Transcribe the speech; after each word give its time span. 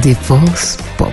De 0.00 0.16
voz 0.26 0.78
pop. 0.96 1.12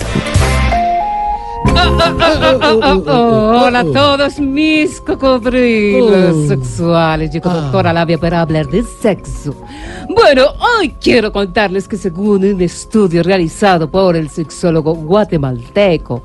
Hola 2.56 3.80
a 3.80 3.84
todos 3.84 4.40
mis 4.40 5.02
cocodrilos 5.02 6.48
sexuales. 6.48 7.30
Llegó 7.30 7.50
doctora 7.50 7.92
Labia 7.92 8.18
para 8.18 8.40
hablar 8.40 8.68
de 8.68 8.84
sexo. 8.84 9.54
Bueno, 10.08 10.46
hoy 10.78 10.96
quiero 11.02 11.34
contarles 11.34 11.90
que 11.90 11.98
según 11.98 12.46
un 12.46 12.62
estudio 12.62 13.22
realizado 13.22 13.92
por 13.92 14.16
el 14.16 14.30
sexólogo 14.30 14.96
guatemalteco, 14.96 16.24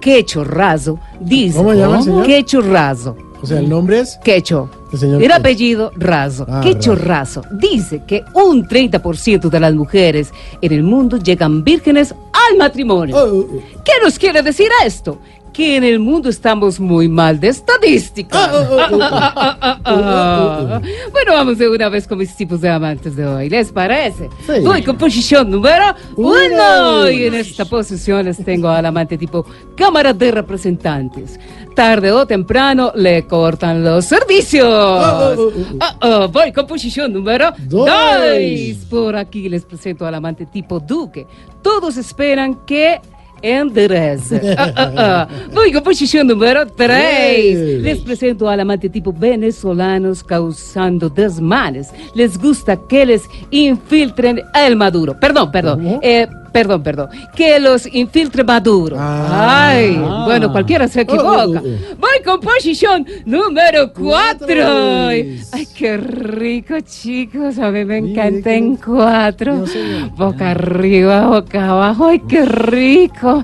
Quecho 0.00 0.44
Razo, 0.44 0.96
dice 1.18 1.56
¿Cómo 1.56 1.74
llama 1.74 1.98
el 1.98 2.04
señor? 2.04 2.24
Quecho 2.24 2.60
Razo. 2.60 3.16
O 3.42 3.46
sea, 3.46 3.58
el 3.58 3.68
nombre 3.68 3.98
es. 3.98 4.16
Quecho. 4.22 4.70
El 4.92 4.98
señor 4.98 5.22
El 5.22 5.32
apellido 5.32 5.92
Razo. 5.96 6.46
Ah, 6.48 6.60
Quecho 6.62 6.94
Razo. 6.94 7.42
Razo 7.42 7.56
dice 7.56 8.02
que 8.06 8.24
un 8.34 8.66
30% 8.66 9.48
de 9.48 9.60
las 9.60 9.74
mujeres 9.74 10.32
en 10.60 10.72
el 10.72 10.82
mundo 10.82 11.16
llegan 11.16 11.62
vírgenes 11.64 12.12
al 12.12 12.56
matrimonio. 12.56 13.16
Oh, 13.16 13.20
oh, 13.20 13.38
oh. 13.38 13.82
¿Qué 13.84 13.92
nos 14.02 14.18
quiere 14.18 14.42
decir 14.42 14.68
esto? 14.84 15.18
Que 15.60 15.76
en 15.76 15.84
el 15.84 15.98
mundo 15.98 16.30
estamos 16.30 16.80
muy 16.80 17.06
mal 17.06 17.38
de 17.38 17.48
estadística. 17.48 18.46
Ah, 18.46 18.50
oh, 18.54 18.76
oh, 18.76 18.96
oh. 18.96 18.98
Ah, 19.02 19.58
ah, 19.60 19.80
ah. 19.84 20.80
Bueno, 21.12 21.34
vamos 21.34 21.58
de 21.58 21.68
una 21.68 21.90
vez 21.90 22.08
con 22.08 22.16
mis 22.16 22.34
tipos 22.34 22.62
de 22.62 22.70
amantes 22.70 23.14
de 23.14 23.26
hoy. 23.26 23.50
¿Les 23.50 23.70
parece? 23.70 24.30
Sí. 24.46 24.60
Voy 24.64 24.82
con 24.82 24.96
posición 24.96 25.50
número 25.50 25.94
Uno. 26.16 27.10
Y 27.10 27.26
en 27.26 27.34
esta 27.34 27.66
posición 27.66 28.24
les 28.24 28.42
tengo 28.42 28.70
al 28.70 28.86
amante 28.86 29.18
tipo 29.18 29.44
Cámara 29.76 30.14
de 30.14 30.30
Representantes. 30.30 31.38
Tarde 31.76 32.10
o 32.10 32.26
temprano 32.26 32.92
le 32.94 33.26
cortan 33.26 33.84
los 33.84 34.06
servicios. 34.06 34.66
oh, 34.66 35.34
oh, 35.36 35.42
oh. 35.42 35.52
Ah, 35.78 35.96
ah, 36.00 36.28
voy 36.32 36.52
con 36.52 36.66
posición 36.66 37.12
número 37.12 37.52
Dos. 37.58 37.86
dos. 37.86 38.86
Por 38.88 39.14
aquí 39.14 39.46
les 39.50 39.66
presento 39.66 40.06
al 40.06 40.14
amante 40.14 40.46
tipo 40.46 40.80
Duque. 40.80 41.26
Todos 41.60 41.98
esperan 41.98 42.64
que 42.64 42.98
enderece. 43.42 44.54
Ah, 44.56 44.72
ah, 44.76 44.92
ah. 44.96 45.28
Con 45.72 45.82
posición 45.82 46.26
número 46.26 46.66
3. 46.66 46.76
Tres. 46.76 47.82
Les 47.82 47.98
presento 47.98 48.48
al 48.48 48.60
amante 48.60 48.88
tipo 48.88 49.12
venezolanos 49.12 50.22
causando 50.22 51.08
desmanes. 51.08 51.90
Les 52.14 52.38
gusta 52.38 52.76
que 52.88 53.06
les 53.06 53.22
infiltren 53.50 54.40
el 54.54 54.76
maduro. 54.76 55.18
Perdón, 55.18 55.50
perdón. 55.50 55.78
¿Cómo? 55.82 56.00
Eh, 56.02 56.26
perdón, 56.52 56.82
perdón. 56.82 57.08
Que 57.34 57.58
los 57.58 57.86
infiltre 57.92 58.44
maduro. 58.44 58.96
Ah. 58.98 59.68
Ay, 59.70 59.96
bueno, 60.24 60.50
cualquiera 60.52 60.88
se 60.88 61.02
equivoca. 61.02 61.28
Oh, 61.28 61.62
oh, 61.64 61.92
oh. 61.92 61.96
Voy 61.98 62.22
con 62.24 62.40
posición 62.40 63.06
número 63.24 63.92
4. 63.92 64.10
Cuatro. 64.10 65.08
Ay, 65.08 65.66
qué 65.76 65.96
rico, 65.96 66.80
chicos. 66.80 67.58
A 67.58 67.70
mí 67.70 67.84
me 67.84 67.98
encanta 67.98 68.52
en 68.52 68.76
cuatro. 68.76 69.56
No. 69.56 70.10
Boca 70.16 70.50
arriba, 70.50 71.28
boca 71.28 71.70
abajo. 71.70 72.06
Ay, 72.06 72.20
qué 72.28 72.44
rico. 72.44 73.42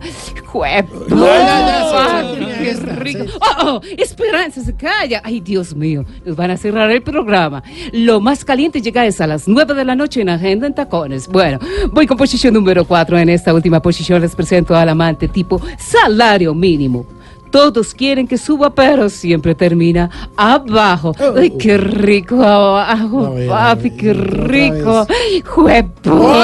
No, 1.09 1.27
qué 2.59 2.73
rico. 2.75 3.25
Oh, 3.41 3.67
oh, 3.67 3.81
Esperanza 3.97 4.63
se 4.63 4.75
calla. 4.75 5.21
Ay, 5.25 5.41
Dios 5.41 5.75
mío. 5.75 6.05
Nos 6.25 6.37
van 6.37 6.51
a 6.51 6.57
cerrar 6.57 6.91
el 6.91 7.03
programa. 7.03 7.63
Lo 7.93 8.21
más 8.21 8.45
caliente 8.45 8.81
llega 8.81 9.07
es 9.07 9.21
a 9.21 9.27
las 9.27 9.47
9 9.49 9.75
de 9.75 9.85
la 9.85 9.95
noche 9.95 10.21
en 10.21 10.29
Agenda 10.29 10.67
en 10.67 10.75
Tacones. 10.75 11.29
Bueno, 11.29 11.59
voy 11.93 12.07
con 12.07 12.17
posición 12.17 12.55
número 12.55 12.85
4. 12.85 13.19
En 13.19 13.29
esta 13.29 13.55
última 13.55 13.81
posición 13.81 14.21
les 14.21 14.35
presento 14.35 14.75
al 14.75 14.89
amante 14.89 15.29
tipo 15.29 15.61
salario 15.79 16.55
mínimo. 16.55 17.07
Todos 17.51 17.95
quieren 17.95 18.27
que 18.27 18.39
suba, 18.39 18.75
pero 18.75 19.09
siempre 19.09 19.55
termina 19.55 20.11
abajo. 20.37 21.13
Oh. 21.19 21.35
Ay, 21.37 21.51
qué 21.51 21.79
rico 21.79 22.43
abajo, 22.43 23.35
papi, 23.49 23.91
qué 23.93 24.13
rico. 24.13 25.07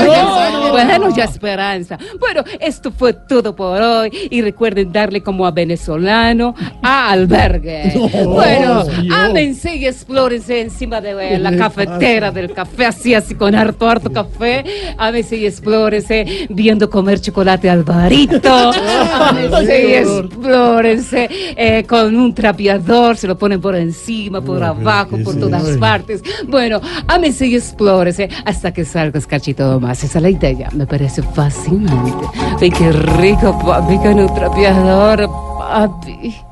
vez. 0.01 0.62
Bueno, 0.73 1.15
ya 1.17 1.25
esperanza. 1.25 1.99
Bueno, 2.19 2.43
esto 2.61 2.91
fue 2.93 3.13
todo 3.13 3.55
por 3.55 3.81
hoy. 3.81 4.11
Y 4.31 4.43
recuerden 4.43 4.93
darle 4.93 5.23
como 5.23 5.47
a 5.47 5.51
venezolano 5.51 6.55
a 6.83 7.11
albergue. 7.11 7.93
No, 8.03 8.09
bueno, 8.31 8.85
Dios. 8.85 9.17
ámense 9.17 9.77
y 9.77 9.87
explórense 9.87 10.61
encima 10.61 11.01
de 11.01 11.15
¿Qué 11.17 11.39
la 11.39 11.57
cafetera 11.57 12.29
pasa? 12.29 12.41
del 12.41 12.53
café, 12.53 12.87
así, 12.87 13.15
así, 13.15 13.35
con 13.35 13.55
harto, 13.55 13.89
harto 13.89 14.13
café. 14.13 14.65
Ámense 14.99 15.37
y 15.37 15.47
explórense 15.47 16.47
viendo 16.51 16.89
comer 16.91 17.21
chocolate 17.21 17.69
alvarito. 17.71 18.73
ámense 19.15 19.89
y 19.89 19.93
explórense 19.95 21.29
eh, 21.57 21.85
con 21.89 22.15
un 22.17 22.35
trapeador, 22.35 23.17
se 23.17 23.27
lo 23.27 23.37
ponen 23.39 23.61
por 23.61 23.77
encima, 23.77 24.41
por 24.41 24.63
abajo, 24.63 25.17
por 25.25 25.37
todas 25.39 25.77
partes. 25.79 26.23
Bueno, 26.49 26.81
ámense 27.07 27.47
y 27.47 27.57
explórese 27.57 28.29
hasta 28.45 28.73
que 28.73 28.85
salga 28.85 29.19
escachito 29.19 29.79
más. 29.81 30.03
Esa 30.05 30.19
es 30.19 30.23
la 30.23 30.31
idea, 30.31 30.62
me 30.73 30.87
parece 30.87 31.23
fascinante. 31.23 32.27
Ay, 32.61 32.71
qué 32.71 32.93
rico, 32.93 33.59
papi, 33.59 33.97
con 33.99 34.21
un 34.21 34.35
trapeador, 34.35 35.29
papi. 35.59 36.52